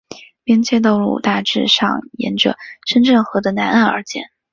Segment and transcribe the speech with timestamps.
[0.43, 2.57] 边界道路大致上沿着
[2.87, 4.31] 深圳河的南岸而建。